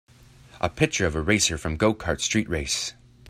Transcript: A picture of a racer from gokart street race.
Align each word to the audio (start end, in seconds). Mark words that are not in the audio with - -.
A 0.59 0.67
picture 0.67 1.05
of 1.05 1.13
a 1.13 1.21
racer 1.21 1.59
from 1.59 1.77
gokart 1.77 2.21
street 2.21 2.49
race. 2.49 2.93